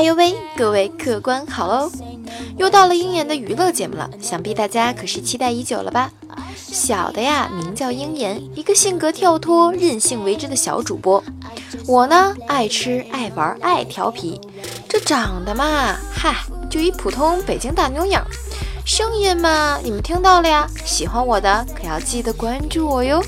[0.00, 1.92] 哎呦喂，各位客官好喽！
[2.56, 6.10] 又到了鹰眼的娱乐节目了，想必大家可是期待已久了吧？
[6.56, 11.22] 小的呀，名叫鹰眼，一个性格跳脱、任性为之的小主播。
[11.86, 14.40] 我呢，爱吃、爱玩、爱调皮。
[14.88, 16.34] 这长得嘛，嗨，
[16.70, 18.24] 就一普通北京大妞样。
[18.86, 20.66] 声音嘛，你们听到了呀？
[20.82, 23.22] 喜欢我的可要记得关注我哟。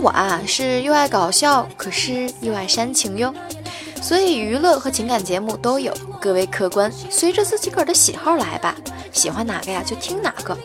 [0.00, 3.34] 我啊是又爱搞笑，可是又爱煽情哟，
[4.00, 5.92] 所以娱乐和情感节目都有。
[6.18, 8.74] 各位客官，随着自己个儿的喜好来吧，
[9.12, 10.56] 喜欢哪个呀就听哪个。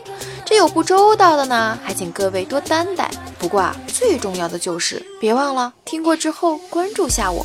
[0.44, 3.10] 这有不周到的呢，还请各位多担待。
[3.38, 7.44] 不过啊，最重要的就是别忘了听过之后关注下我，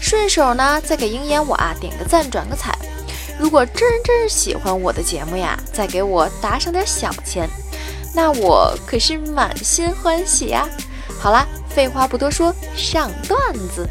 [0.00, 2.72] 顺手呢再给鹰眼我啊点个赞转个彩。
[3.36, 7.48] 如果真真喜欢我的节目呀，再给我打赏点小钱，
[8.14, 10.68] 那我可是满心欢喜呀。
[11.22, 13.88] 好啦，废话不多说，上段子。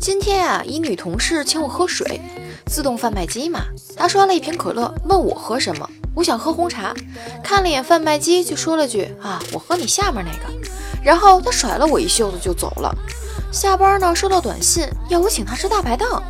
[0.00, 2.20] 今天啊，一女同事请我喝水，
[2.66, 3.66] 自动贩卖机嘛。
[3.94, 6.92] 她刷了一瓶可乐，问我喝什么，我想喝红茶，
[7.44, 10.79] 看了眼贩卖机，就说了句啊，我喝你下面那个。
[11.02, 12.94] 然后他甩了我一袖子就走了。
[13.52, 16.22] 下班呢，收到短信要我请他吃大排档，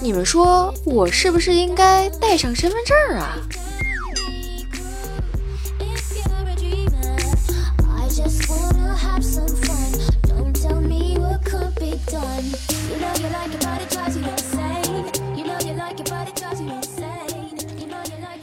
[0.00, 3.36] 你们说我是不是应该带上身份证啊？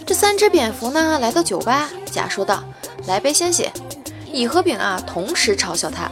[0.06, 2.64] 这三只蝙蝠呢，来到酒吧，甲说道
[3.08, 3.72] ：“来杯鲜血。”
[4.36, 6.12] 乙和丙啊，同时嘲笑他：“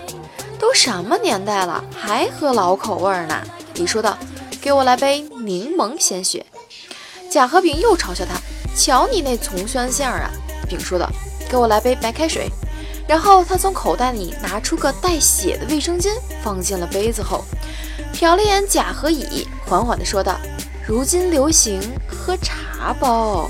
[0.58, 3.44] 都什么年代了，还喝老口味呢？”
[3.76, 4.18] 乙说道
[4.62, 6.46] ：“给我来杯柠檬鲜血。”
[7.30, 8.36] 甲和丙又嘲笑他
[8.78, 10.30] ：“瞧你那穷酸相啊！”
[10.70, 11.10] 丙说道
[11.52, 12.50] ：“给我来杯白开水。”
[13.06, 16.08] 然后他从口袋里拿出个带血的卫生巾，
[16.42, 17.44] 放进了杯子后，
[18.14, 20.40] 瞟了眼甲和乙，缓缓地说道
[20.88, 23.50] ：“如今流行喝茶包。”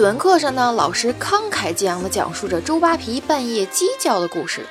[0.00, 4.66] 语文课上呢，老师慷慨激昂地讲述着周扒皮半夜鸡叫的故事。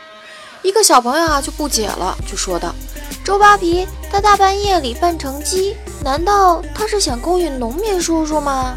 [0.63, 2.73] 一个小朋友啊就不解了，就说道
[3.23, 8.75] ：“周扒皮他大半夜里扮成鸡，难道他是想勾引农民叔叔吗？”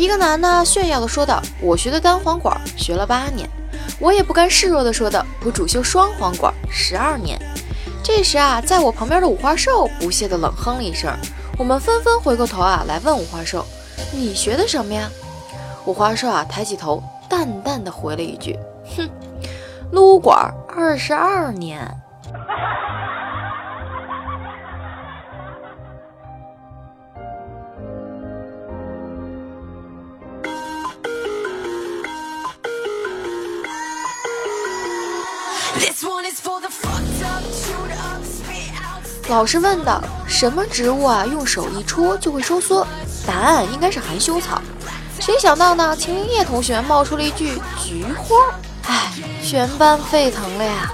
[0.00, 3.46] 一个男的炫耀的说道：“我学的单簧管，学了八年。”
[4.00, 7.38] 我也不甘示弱的说道：“我主修双簧管，十二年。”
[8.02, 11.14] 这时啊，在我旁边的五花兽不屑的冷哼了一声。
[11.58, 13.62] 我们纷纷回过头啊，来问五花兽
[14.10, 15.06] ：“你学的什么呀？”
[15.84, 18.58] 五花兽啊，抬起头，淡淡的回了一句
[18.96, 19.06] ：“哼，
[19.92, 21.86] 撸管二十二年。”
[39.30, 42.84] 老师问道：“什么植物啊，用手一戳就会收缩？”
[43.24, 44.60] 答案应该是含羞草。
[45.20, 45.96] 谁想到呢？
[45.96, 48.36] 秦明叶同学冒出了一句“菊花”，
[48.88, 50.92] 哎，全班沸腾了呀！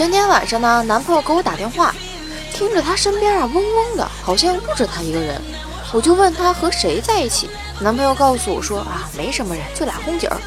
[0.00, 1.94] 前天晚上呢，男朋友给我打电话，
[2.54, 5.38] 听着他身边啊嗡嗡的，好像不止他一个人。
[5.92, 7.50] 我就问他和谁在一起，
[7.80, 10.38] 男朋友告诉我说啊，没什么人，就俩空姐儿，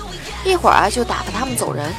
[0.43, 1.93] 一会儿啊就打发他们走人。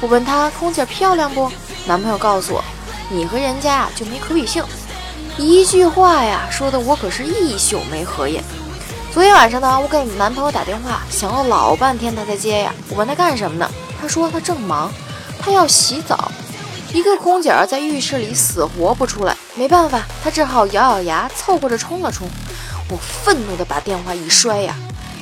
[0.00, 1.52] 我问他空姐漂亮不？
[1.84, 2.64] 男朋友告诉我，
[3.10, 4.64] 你和人家啊就没可比性。
[5.36, 8.42] 一句话呀，说的我可是一宿没合眼。
[9.12, 12.72] 昨天晚上呢，我给男朋友打电话，想了老半天他才接呀。
[12.88, 13.70] 我问他干什么呢？
[14.00, 14.90] 他说他正忙，
[15.38, 16.32] 他要洗澡。
[16.96, 22.26] 一个空姐在浴室里死活不出来，没办法，她只好咬咬牙凑合着冲了冲。
[22.88, 24.74] 我愤怒地把电话一摔呀！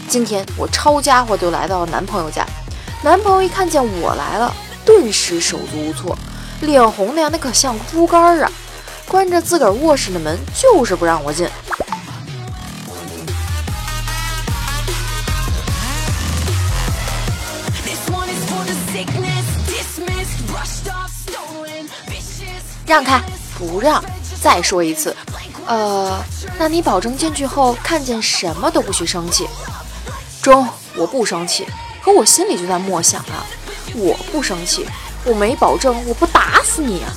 [0.09, 2.47] 今天我抄家伙就来到了男朋友家，
[3.03, 4.55] 男朋友一看见我来了，
[4.85, 6.17] 顿时手足无措，
[6.61, 8.53] 脸红的呀，那可像猪肝儿啊！
[9.09, 11.44] 关着自个儿卧室的门，就是不让我进。
[22.86, 23.20] 让开，
[23.58, 24.02] 不让！
[24.42, 25.16] 再说一次，
[25.66, 26.22] 呃，
[26.58, 29.48] 那你保证进去后看见什么都不许生气。
[30.42, 31.66] 中，我不生气，
[32.02, 33.46] 可我心里就在默想啊，
[33.94, 34.86] 我不生气，
[35.25, 37.08] 我没保证，我不打死你啊！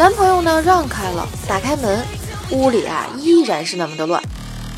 [0.00, 2.02] 男朋友呢让开了，打开门，
[2.52, 4.22] 屋里啊依然是那么的乱，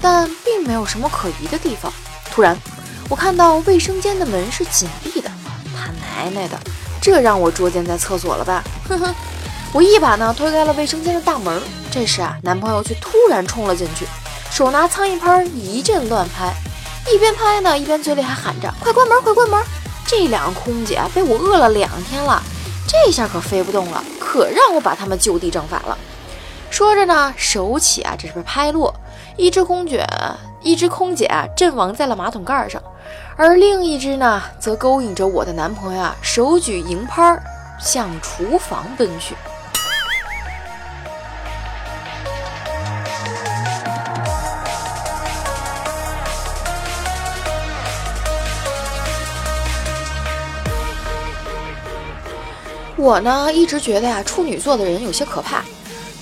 [0.01, 1.93] 但并没有什么可疑的地方。
[2.33, 2.59] 突然，
[3.09, 5.31] 我看到卫生间的门是紧闭的，
[5.77, 6.59] 他奶奶的，
[7.01, 8.65] 这让我捉奸在厕所了吧？
[8.89, 9.15] 哼哼，
[9.73, 11.63] 我一把呢推开了卫生间的大门。
[11.89, 14.05] 这时啊，男朋友却突然冲了进去，
[14.51, 16.53] 手拿苍蝇拍一阵乱拍，
[17.09, 19.63] 一边拍呢一边嘴里还喊着：“快关门，快关门！”
[20.05, 22.43] 这两个空姐被我饿了两天了。
[22.93, 25.97] 这下可飞不动了，可让我把他们就地正法了。
[26.71, 28.95] 说着呢，手起啊，这是拍落
[29.37, 30.07] 一只空卷，
[30.61, 32.83] 一只空姐啊阵亡在了马桶盖上，
[33.37, 37.43] 而另一只呢，则勾引着我的男朋友啊，手举银拍
[37.81, 39.35] 向厨房奔去。
[53.03, 55.65] 我呢一直觉得呀，处女座的人有些可怕，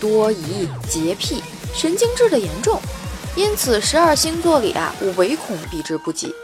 [0.00, 1.44] 多疑、洁癖、
[1.74, 2.80] 神经质的严重，
[3.36, 6.34] 因此十二星座里啊，我唯恐避之不及。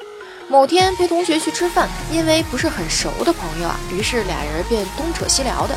[0.47, 5.75] 某天陪同学去吃饭，因为不是很熟的朋友啊，于是俩人便东扯西聊的。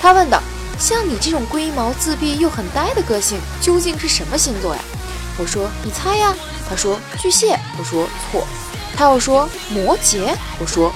[0.00, 0.40] 他问道
[0.78, 4.80] ：“像你这种龟毛、自闭又很呆的个性，究竟是什么星座呀？”
[5.36, 6.32] 我说：“你猜呀。”
[6.70, 8.46] 他说：“巨蟹。”我说：“错。”
[8.96, 10.92] 他又说：“摩羯。”我说：“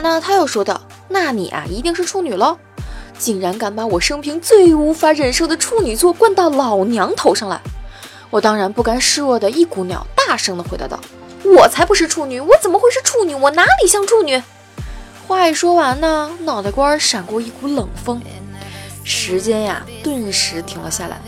[0.00, 2.58] 那，他又说道：“那你啊，一定是处女喽！
[3.18, 7.60] 竟然敢把我生平最无法忍受的处女座灌到老娘头上来！”
[8.30, 10.98] 我当然不甘示弱的一股脑，大声的回答道
[11.44, 13.34] ：“我才不是处女，我怎么会是处女？
[13.34, 14.42] 我哪里像处女？”
[15.26, 18.20] 话一说完呢，脑袋瓜闪过一股冷风，
[19.02, 21.20] 时间呀，顿时停了下来，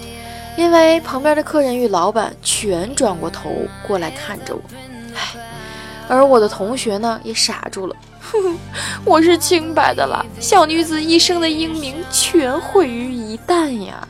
[0.56, 3.50] 因为旁边的客人与老板全转过头
[3.86, 4.60] 过来看着我。
[6.08, 7.94] 而我的同学呢，也傻住了。
[8.20, 8.58] 哼，
[9.04, 14.06] 我是清白的了，小女子一生的英名全毁于一旦呀！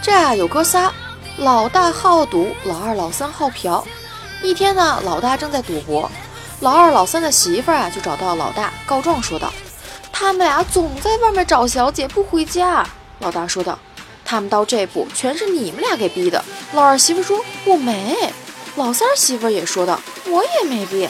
[0.00, 0.90] 这啊，有哥仨，
[1.38, 3.86] 老大好赌，老二、老三好嫖。
[4.42, 6.10] 一天呢，老大正在赌博，
[6.60, 9.52] 老二、老三的媳妇儿啊就找到老大告状，说道
[10.12, 12.84] ：“他们俩总在外面找小姐不回家。”
[13.20, 13.78] 老大说道
[14.24, 18.16] ：“他们到这步全是你们俩给逼的。”老二媳妇说：“我没。”
[18.74, 21.08] 老三媳妇也说道：“我也没逼。”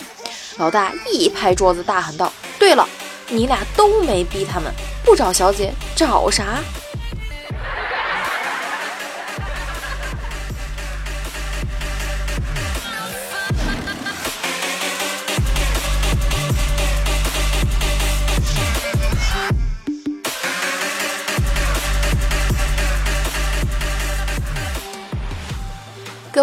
[0.59, 2.87] 老大一拍桌子大喊道：“对了，
[3.29, 4.71] 你俩都没逼他们，
[5.07, 6.59] 不找小姐找啥？”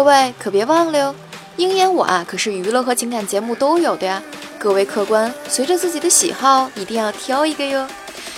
[0.06, 1.14] 位可别忘了哟，
[1.56, 4.22] 鹰眼我啊可是娱乐和情感节目都有的呀。
[4.58, 7.86] 各位客官，随着自己的喜好，一定要挑一个哟。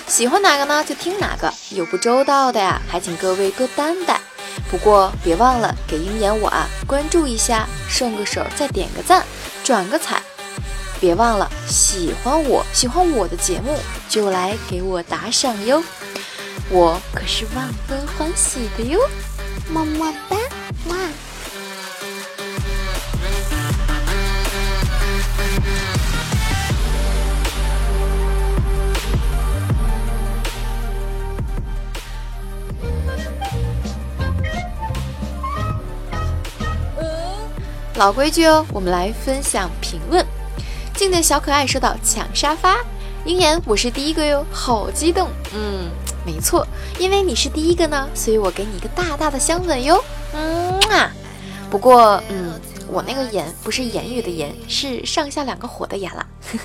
[0.06, 1.52] 喜欢哪个呢，就听哪个。
[1.70, 4.18] 有不周到的呀，还请各位多担待。
[4.70, 9.24] 不过别忘了给鹰眼我啊关注一下，顺个手再点个赞，
[9.62, 10.20] 转个彩。
[10.98, 15.82] 别忘了喜欢我喜欢我的节目，就来给我打赏哟。
[16.70, 18.98] 我可是万分欢喜的哟，
[19.70, 20.36] 么么哒，
[20.88, 20.96] 哇！
[37.98, 40.24] 老规矩哦，我们来分享评论。
[40.94, 42.76] 静的小可爱说到抢沙发，
[43.24, 45.28] 鹰眼我是第一个哟，好激动。
[45.52, 45.90] 嗯，
[46.24, 46.64] 没错，
[47.00, 50.00] 因为你是第一个呢，所以我给你一个大大的香吻哟。
[50.32, 51.10] 嗯啊，
[51.68, 56.24] 不过嗯，我那个言不是言语的言，是上下两个火的眼了。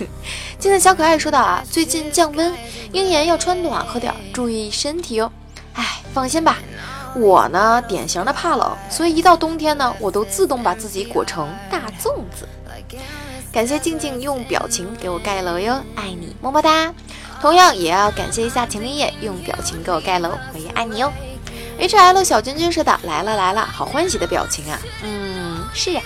[0.60, 2.56] 静静小可爱说道啊，最近降温，
[2.92, 5.32] 鹰眼要穿暖和点，注意身体哟。
[5.74, 6.60] 哎，放心吧，
[7.16, 12.48] 我呢典型的怕冷，所以一到冬天呢，我都自动把自己裹成大粽子。
[13.52, 16.92] 感谢静静用表情给我盖楼哟，爱你么么哒。
[17.40, 21.12] 同样也要感谢一下晴林叶用表情给我盖楼，我也爱你哟。
[21.78, 26.02] H L 小君君说道：“来了来了，好欢喜的表情啊。”嗯，是呀。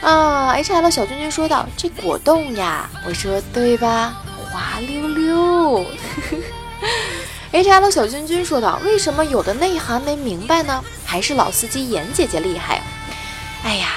[0.00, 4.14] 啊，H L 小君君说道：“这果冻呀。”我说：“对吧？
[4.50, 5.84] 滑溜溜。
[7.52, 10.84] ”H L 小君君说道：“为什么有的内涵没明白呢？
[11.04, 12.82] 还是老司机严姐姐厉害。”
[13.64, 13.94] 哎呀。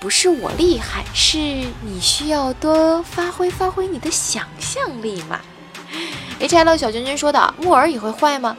[0.00, 5.40] 不是我厉害，是你需要多发挥发挥你的想象力嘛。
[6.38, 8.56] H L 小君君说道：“木耳也会坏吗？”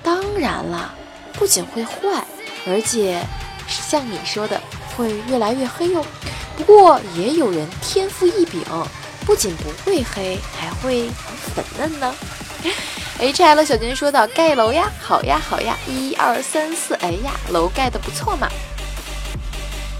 [0.00, 0.94] 当然了，
[1.32, 2.24] 不仅会坏，
[2.68, 3.20] 而且
[3.66, 4.62] 像你说的
[4.96, 6.06] 会越来越黑哟。
[6.56, 8.62] 不过也有人天赋异禀，
[9.26, 12.14] 不仅不会黑，还会很粉嫩呢。
[13.20, 18.48] H L 小君说道：“盖楼呀，好呀好呀，一二三四，哎呀，楼盖的不错嘛。”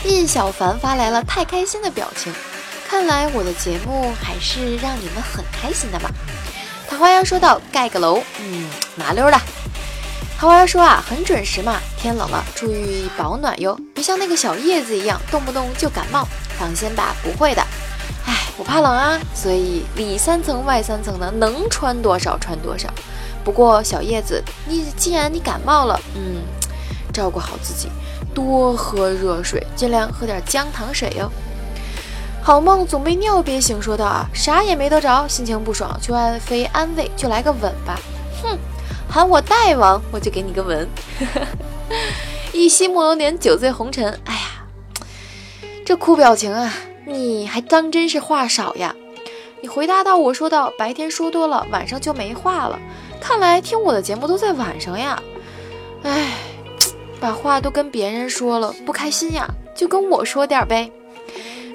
[0.07, 2.33] 印小凡发来了太开心的表情，
[2.89, 6.11] 看来我的节目还是让你们很开心的吧。
[6.89, 9.39] 桃花妖说道：“盖个楼，嗯，麻溜的。”
[10.41, 16.27] 桃花妖说啊，很准时嘛，天冷了，注意保暖哟，别像那个小叶子一样，动不动就感冒。
[16.59, 17.63] 放心吧，不会的。
[18.61, 22.91] 我怕冷啊，所以里三层外三层的，能穿多少穿多少。
[23.43, 26.43] 不过小叶子，你既然你感冒了，嗯，
[27.11, 27.89] 照顾好自己。
[28.35, 31.33] 多喝热水，尽量喝点姜糖水哟。
[32.43, 37.99] 好梦总被尿憋醒，说道啊，啥也没得着，心情不爽，就爱妃安慰，就来个吻吧。
[38.43, 38.59] 哼，
[39.09, 40.87] 喊我大王，我就给你个吻。
[42.53, 44.21] 一夕暮流年，酒醉红尘。
[44.27, 44.41] 哎呀，
[45.87, 46.71] 这哭表情啊，
[47.11, 48.95] 你还当真是话少呀？
[49.61, 52.79] 你回答到我说道，白天说多了，晚上就没话了。
[53.21, 55.23] 看来听我的节目都在晚上呀。
[56.03, 56.33] 哎。
[57.21, 60.91] 把话都跟别人说了，不开心呀，就跟我说点呗。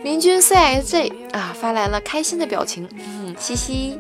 [0.02, 4.00] 明君 C X Z 啊发来了开心的表情，嗯，嘻嘻。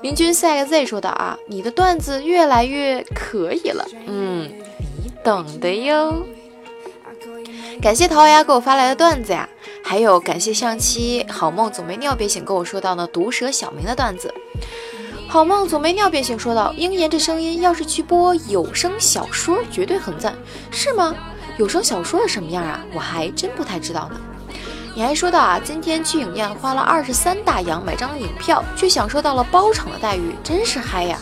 [0.00, 4.48] 明君 C X Z 说道啊，你的段子越来越可以了，嗯，
[5.02, 6.24] 你懂的哟。
[7.82, 9.48] 感谢桃丫给我发来的段子呀，
[9.90, 14.32] 还有感谢上期好梦总没尿憋醒跟我说到呢毒舌小明的段子。
[15.26, 20.32] 好梦总没尿变性说道：“鹰眼这声音要是去播有声小说，绝对很赞，
[20.70, 21.12] 是吗？
[21.58, 22.80] 有声小说是什么样啊？
[22.94, 24.20] 我还真不太知道呢。
[24.94, 31.18] 你还说到啊，今天去影院花了二十三大洋买张影票，却享受到了包场的待遇，真是嗨呀！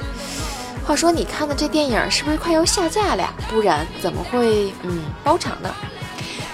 [0.86, 3.32] 话说你看的这电影是不是快要下架了呀？
[3.48, 5.74] 不然怎么会嗯包场呢？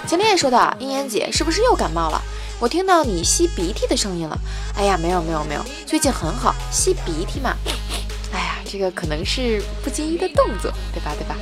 [0.06, 2.20] 秦烈说道：鹰眼姐是不是又感冒了？”
[2.60, 4.38] 我听到你吸鼻涕的声音了。
[4.76, 7.54] 哎呀，没有没有没有，最近很好，吸鼻涕嘛。
[8.32, 11.36] 哎呀，这个可能是不经意的动作，对吧对吧？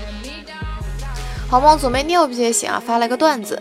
[1.48, 3.60] 好梦总被尿不觉醒啊，发了个段子：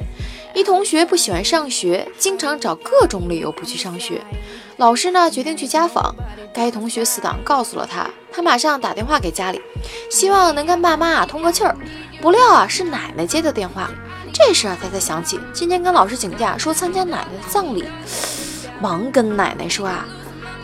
[0.53, 4.21] 一同学不喜欢上学，经常找各种理由不去上学。
[4.77, 6.15] 老师呢决定去家访，
[6.53, 9.61] 该同学死党告诉了他，他马上打电话给家里，
[10.09, 11.75] 希望能跟爸妈通个气儿。
[12.21, 13.89] 不料啊是奶奶接的电话。
[14.33, 17.85] 这时啊，他才想起今天跟老师请假，说参加奶奶的葬礼，
[18.79, 20.05] 忙跟奶奶说啊，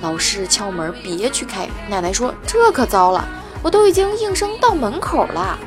[0.02, 1.68] 老师敲门别去开。
[1.90, 3.28] 奶奶说这可糟了，
[3.62, 5.58] 我都已经应声到门口了。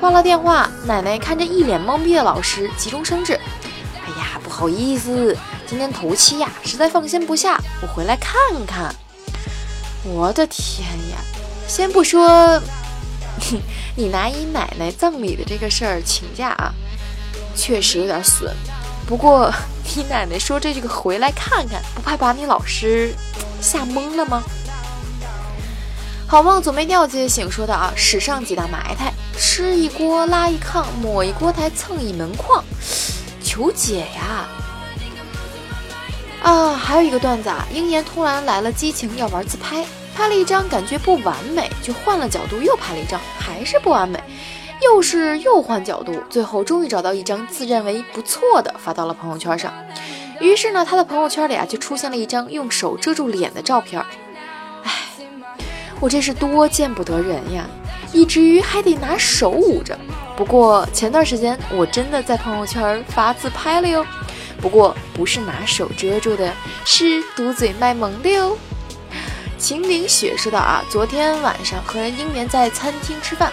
[0.00, 3.34] 挂了电话，奶奶看着一脸懵逼的老师，急中生智，
[3.94, 5.36] 哎呀，不好意思，
[5.66, 8.34] 今天头七呀，实在放心不下，我回来看
[8.66, 8.94] 看。
[10.04, 11.18] 我的天呀，
[11.66, 12.62] 先不说
[13.96, 16.72] 你拿你奶奶葬礼的这个事儿请假啊。
[17.58, 18.52] 确实有点损，
[19.04, 19.52] 不过
[19.96, 23.12] 你奶奶说这个回来看看，不怕把你老师
[23.60, 24.44] 吓懵了吗？
[26.28, 32.62] 好梦总被尿接醒说的啊，史上几大埋汰，吃一锅拉一炕，抹一锅台蹭一门框，
[33.42, 34.46] 求解呀！
[36.42, 39.84] 啊，还有一个段子啊，鹰眼突然来了激情要玩自拍，
[40.14, 44.22] 拍了一张感觉不完美，就换了角度又拍了一张，还是不完美。
[44.82, 49.72] 又是又换角度，最后终于找到一张自认为不错的，发到了朋友圈上。
[50.40, 54.00] 于是呢，他的朋友圈里啊就出现了一张用手遮住脸的照片。
[54.84, 54.92] 唉，
[55.98, 57.66] 我这是多见不得人呀，
[58.12, 59.98] 以至于还得拿手捂着。
[60.36, 64.06] 不过前段时间我真的在朋友圈发自拍了哟，
[64.60, 66.52] 不过不是拿手遮住的，
[66.84, 68.56] 是嘟嘴卖萌的哟。
[69.58, 73.52] 秦岭雪说道啊，昨天晚上和英年在餐厅吃饭，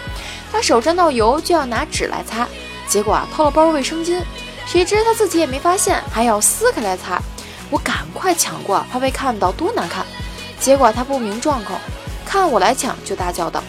[0.56, 2.48] 他手沾到油就要拿纸来擦，
[2.88, 4.22] 结果啊掏了包卫生巾，
[4.64, 7.20] 谁知他自己也没发现，还要撕开来擦。
[7.68, 10.06] 我赶快抢过，怕被看到多难看。
[10.58, 11.78] 结果他不明状况，
[12.24, 13.62] 看我来抢就大叫道。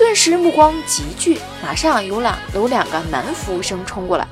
[0.00, 4.26] 顿时目光急聚，马上有两有两个男服务生冲过来，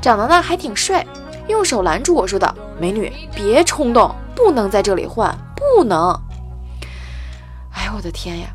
[0.00, 1.06] 长得呢还挺帅，
[1.46, 6.10] 用手拦住我说道：“美女，别冲动，不能在这里换，不能。”
[7.76, 8.46] 哎呦我的天呀！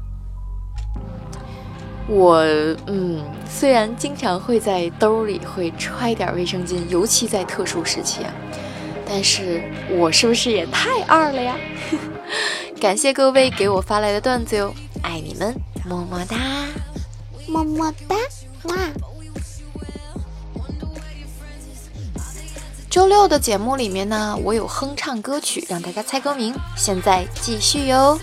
[2.07, 2.43] 我
[2.87, 8.33] 嗯，虽然经常会在兜里会揣点卫生巾，尤其在特殊时期啊，
[9.07, 11.55] 但是我是不是也太二了呀？
[12.79, 15.55] 感谢各位给我发来的段子哟，爱你们。
[15.85, 16.37] 么么哒，
[17.47, 18.15] 么么哒，
[18.63, 18.75] 哇！
[22.89, 26.53] 周六的节目里面呢，我有哼唱歌曲，让大家猜歌名。
[26.77, 28.17] 现在继续哟，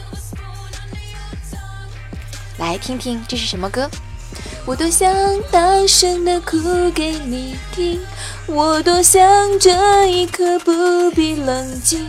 [2.60, 3.88] 来听听这是什么歌？
[4.66, 5.10] 我多想
[5.50, 7.98] 大声的哭给你听，
[8.46, 12.06] 我多想这一刻不必冷静。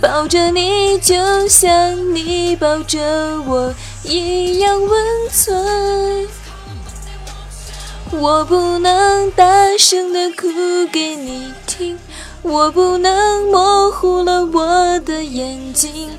[0.00, 3.72] 抱着你，就像你抱着我
[4.02, 4.90] 一样温
[5.30, 6.26] 存。
[8.10, 9.44] 我不能大
[9.78, 10.48] 声的哭
[10.92, 11.96] 给你听，
[12.42, 16.10] 我不能模糊了我的眼睛。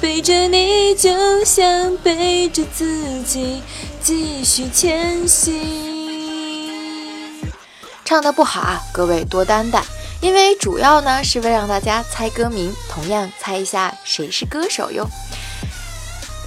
[0.00, 3.60] 背着你，就像背着自己，
[4.00, 5.52] 继续前行。
[8.02, 9.82] 唱的不好啊，各位多担待。
[10.22, 15.06] 因为主要呢是为让大家猜歌名，同样猜一下谁是歌手哟。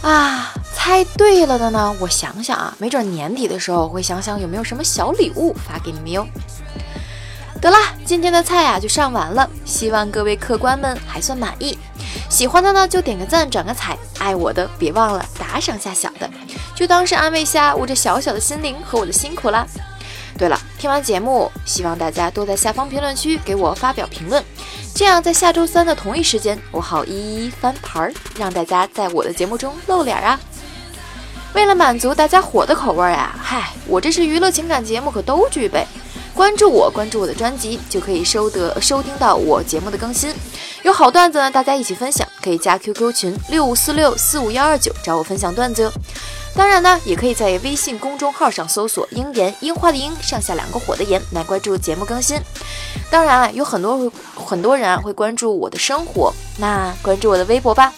[0.01, 6.27] 啊，猜对了的呢，我想想啊，没准年底的时候会想想有没有什么小礼物发给你们哟。
[7.61, 11.77] 得啦，今天的菜呀就上完了，希望各位客官们还算满意。
[12.29, 16.29] 喜欢的呢就点个赞，转个彩；爱我的别忘了打赏下小的，
[16.75, 19.65] 就当是安慰下我这小小的心灵和我的辛苦啦。
[20.35, 24.43] 对了，听完节目，希望大家多在下方评论区给我发表评论，
[24.95, 30.39] 这样在下周三的同一时间，我好一一翻牌儿，让大家在我的节目中露脸啊！
[31.53, 35.85] 为了满足大家火的口味啊，嗨，我这是娱乐情感节目，可都具备。
[36.35, 40.33] 关注我，关注我的专辑，就可以收得收听到我节目的更新。
[40.81, 45.91] 有好段子呢，大家一起分享，可以加 QQ 群六五四六四五幺二九找我分享段子哟。
[46.55, 52.39] 当然呢，也可以在微信公众号上搜索“樱言樱花的樱”，上下两个火的言来关注节目更新。
[53.11, 57.93] 当然啊，有很多很多人啊会关注我的生活，那关注我的微博吧，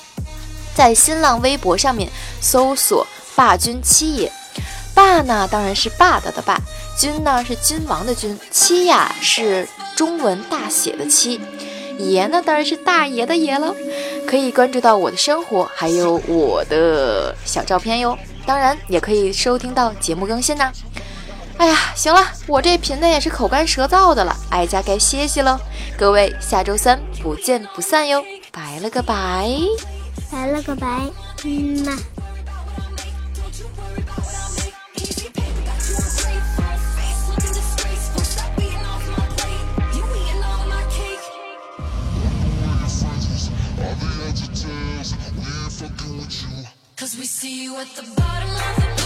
[0.75, 2.09] 在新浪微博上面
[2.41, 4.31] 搜索“霸君七爷”，
[4.95, 6.57] 霸呢当然是霸道的霸，
[6.97, 11.39] 君呢是君王的君，七呀是中文大写的七，
[11.99, 13.75] 爷呢当然是大爷的爷了。
[14.25, 18.17] 可以关注到我的生活，还有我的小照片哟。
[18.45, 20.71] 当然也可以收听到节目更新呢。
[21.57, 25.59] 哎呀，行了，我这贫的也是口干舌燥的了，哀家该歇息喽。
[25.97, 29.49] 各位，下周三不见不散哟，拜了个拜，
[30.31, 30.87] 拜了个拜，
[31.43, 31.97] 嗯嘛。
[47.05, 49.04] Cause we see you at the bottom of the